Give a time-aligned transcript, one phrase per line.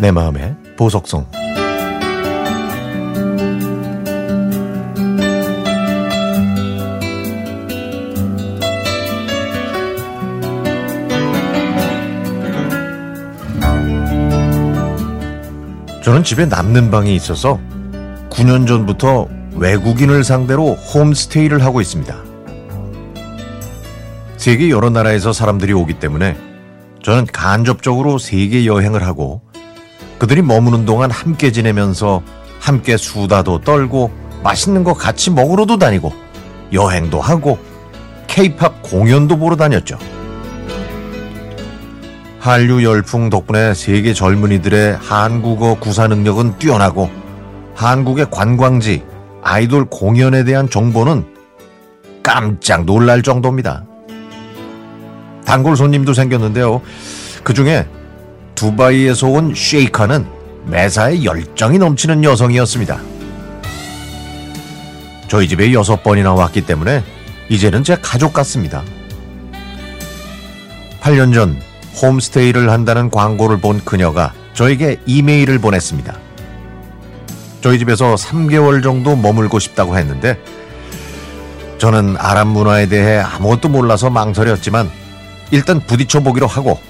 [0.00, 1.26] 내 마음의 보석성
[16.04, 17.58] 저는 집에 남는 방이 있어서
[18.30, 22.16] 9년 전부터 외국인을 상대로 홈스테이를 하고 있습니다.
[24.36, 26.36] 세계 여러 나라에서 사람들이 오기 때문에
[27.02, 29.42] 저는 간접적으로 세계 여행을 하고
[30.18, 32.22] 그들이 머무는 동안 함께 지내면서
[32.60, 34.10] 함께 수다도 떨고
[34.42, 36.12] 맛있는 거 같이 먹으러도 다니고
[36.72, 37.58] 여행도 하고
[38.26, 39.98] 케이팝 공연도 보러 다녔죠.
[42.40, 47.10] 한류 열풍 덕분에 세계 젊은이들의 한국어 구사 능력은 뛰어나고
[47.74, 49.04] 한국의 관광지,
[49.42, 51.24] 아이돌 공연에 대한 정보는
[52.22, 53.84] 깜짝 놀랄 정도입니다.
[55.44, 56.82] 단골 손님도 생겼는데요.
[57.42, 57.86] 그 중에
[58.58, 60.26] 두바이에서 온 쉐이카는
[60.66, 63.00] 매사에 열정이 넘치는 여성이었습니다.
[65.28, 67.04] 저희 집에 여섯 번이나 왔기 때문에
[67.48, 68.82] 이제는 제 가족 같습니다.
[71.00, 71.62] 8년 전
[72.02, 76.18] 홈스테이를 한다는 광고를 본 그녀가 저에게 이메일을 보냈습니다.
[77.60, 80.36] 저희 집에서 3개월 정도 머물고 싶다고 했는데
[81.78, 84.90] 저는 아랍 문화에 대해 아무것도 몰라서 망설였지만
[85.52, 86.80] 일단 부딪혀 보기로 하고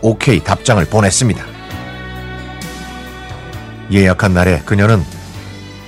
[0.00, 1.44] 오케이 답장을 보냈습니다.
[3.92, 5.02] 예약한 날에 그녀는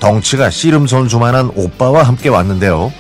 [0.01, 2.93] 덩치가 씨름 선수만한 오빠와 함께 왔는데요.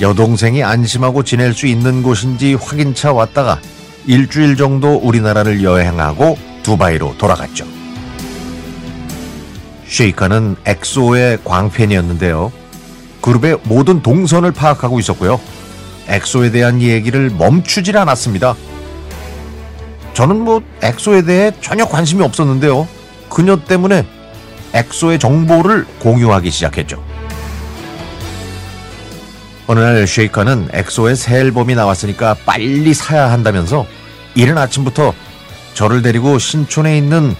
[0.00, 3.60] 여동생이 안심하고 지낼 수 있는 곳인지 확인차 왔다가
[4.06, 7.66] 일주일 정도 우리나라를 여행하고 두바이로 돌아갔죠.
[9.88, 12.52] 쉐이커는 엑소의 광팬이었는데요.
[13.20, 15.40] 그룹의 모든 동선을 파악하고 있었고요.
[16.06, 18.54] 엑소에 대한 얘기를 멈추질 않았습니다.
[20.18, 22.88] 저는 뭐 엑소에 대해 전혀 관심이 없었는데요.
[23.28, 24.04] 그녀 때문에
[24.74, 27.00] 엑소의 정보를 공유하기 시작했죠.
[29.68, 33.86] 어느 날 쉐이커는 엑소의 새 앨범이 나왔으니까 빨리 사야 한다면서
[34.34, 35.14] 이른 아침부터
[35.74, 37.32] 저를 데리고 신촌에 있는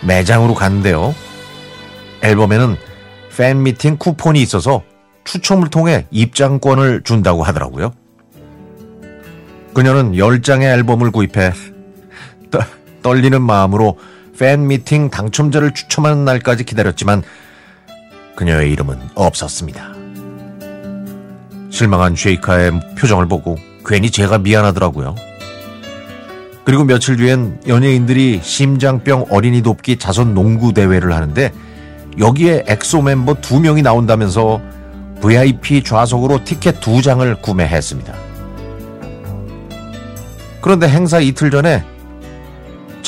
[0.00, 1.14] 매장으로 갔는데요.
[2.22, 2.76] 앨범에는
[3.36, 4.82] 팬 미팅 쿠폰이 있어서
[5.22, 7.92] 추첨을 통해 입장권을 준다고 하더라고요.
[9.74, 11.79] 그녀는 10장의 앨범을 구입해 떠,
[13.02, 13.98] 떨리는 마음으로
[14.38, 17.22] 팬 미팅 당첨자를 추첨하는 날까지 기다렸지만
[18.36, 19.92] 그녀의 이름은 없었습니다.
[21.70, 25.14] 실망한 쉐이카의 표정을 보고 괜히 제가 미안하더라고요.
[26.64, 31.52] 그리고 며칠 뒤엔 연예인들이 심장병 어린이 돕기 자선 농구 대회를 하는데
[32.18, 34.60] 여기에 엑소 멤버 두 명이 나온다면서
[35.20, 38.14] VIP 좌석으로 티켓 두 장을 구매했습니다.
[40.60, 41.84] 그런데 행사 이틀 전에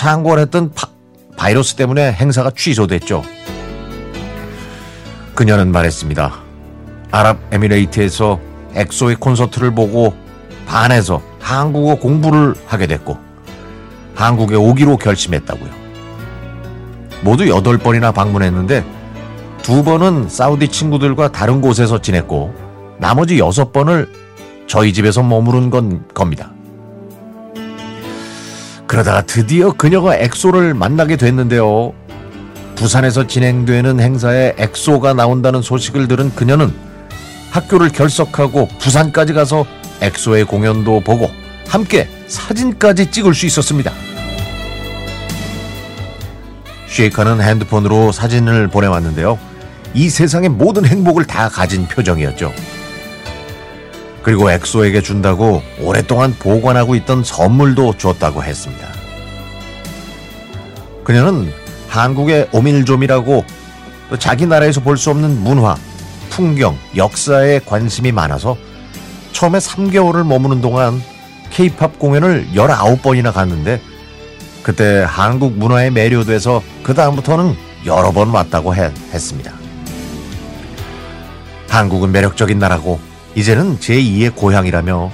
[0.03, 0.89] 창궐했던 파,
[1.37, 3.23] 바이러스 때문에 행사가 취소됐죠.
[5.37, 6.41] 그녀는 말했습니다.
[7.13, 8.41] 아랍에미레이트에서
[8.75, 10.13] 엑소의 콘서트를 보고
[10.67, 13.17] 반해서 한국어 공부를 하게 됐고
[14.17, 15.71] 한국에 오기로 결심했다고요.
[17.23, 18.85] 모두 8번이나 방문했는데
[19.63, 22.53] 두 번은 사우디 친구들과 다른 곳에서 지냈고
[22.99, 24.13] 나머지 여섯 번을
[24.67, 26.51] 저희 집에서 머무른 건 겁니다.
[28.93, 31.95] 그러다가 드디어 그녀가 엑소를 만나게 됐는데요.
[32.75, 36.71] 부산에서 진행되는 행사에 엑소가 나온다는 소식을 들은 그녀는
[37.53, 39.65] 학교를 결석하고 부산까지 가서
[40.03, 41.31] 엑소의 공연도 보고
[41.67, 43.91] 함께 사진까지 찍을 수 있었습니다.
[46.89, 49.39] 쉐이카는 핸드폰으로 사진을 보내왔는데요.
[49.95, 52.53] 이 세상의 모든 행복을 다 가진 표정이었죠.
[54.23, 58.87] 그리고 엑소에게 준다고 오랫동안 보관하고 있던 선물도 줬다고 했습니다.
[61.05, 61.53] 그녀는
[61.89, 63.45] 한국의 오밀조밀하고
[64.19, 65.77] 자기 나라에서 볼 수 없는 문화,
[66.31, 68.57] 풍경, 역사에 관심이 많아서
[69.33, 71.03] 처음에 3개월을 머무는 동안
[71.51, 73.81] 케이팝 공연을 19번이나 갔는데
[74.63, 79.53] 그때 한국 문화에 매료돼서 그 다음부터는 여러 번 왔다고 해, 했습니다.
[81.69, 83.01] 한국은 매력적인 나라고
[83.35, 85.11] 이제는 제2의 고향이라며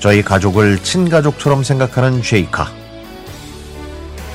[0.00, 2.70] 저희 가족을 친가족처럼 생각하는 쉐이카.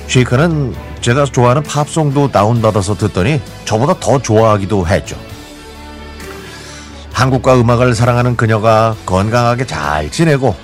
[0.08, 5.18] 쉐이카는 제가 좋아하는 팝송도 다운받아서 듣더니 저보다 더 좋아하기도 했죠.
[7.12, 10.56] 한국과 음악을 사랑하는 그녀가 건강하게 잘 지내고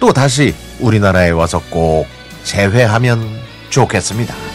[0.00, 2.06] 또 다시 우리나라에 와서 꼭
[2.42, 3.22] 재회하면
[3.68, 4.49] 좋겠습니다.